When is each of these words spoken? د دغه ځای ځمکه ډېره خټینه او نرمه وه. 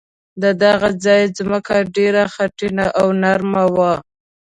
د 0.41 0.43
دغه 0.63 0.89
ځای 1.05 1.21
ځمکه 1.37 1.75
ډېره 1.95 2.23
خټینه 2.33 2.85
او 2.99 3.07
نرمه 3.21 3.63
وه. 3.75 3.93